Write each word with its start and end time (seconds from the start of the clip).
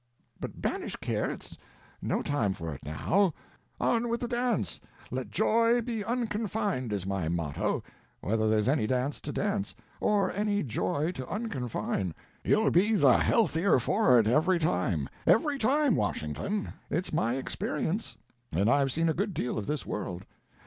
"But 0.39 0.59
banish 0.63 0.95
care, 0.95 1.29
it's 1.29 1.59
no 2.01 2.23
time 2.23 2.55
for 2.55 2.73
it 2.73 2.83
now—on 2.83 4.09
with 4.09 4.21
the 4.21 4.27
dance, 4.27 4.81
let 5.11 5.29
joy 5.29 5.79
be 5.81 6.03
unconfined 6.03 6.91
is 6.91 7.05
my 7.05 7.27
motto, 7.29 7.83
whether 8.19 8.49
there's 8.49 8.67
any 8.67 8.87
dance 8.87 9.21
to 9.21 9.31
dance; 9.31 9.75
or 9.99 10.31
any 10.31 10.63
joy 10.63 11.11
to 11.11 11.27
unconfine—you'll 11.27 12.71
be 12.71 12.95
the 12.95 13.19
healthier 13.19 13.77
for 13.77 14.19
it 14.19 14.25
every 14.25 14.57
time,—every 14.57 15.59
time, 15.59 15.95
Washington—it's 15.95 17.13
my 17.13 17.35
experience, 17.35 18.17
and 18.51 18.71
I've 18.71 18.91
seen 18.91 19.07
a 19.07 19.13
good 19.13 19.35
deal 19.35 19.59
of 19.59 19.67
this 19.67 19.85
world. 19.85 20.25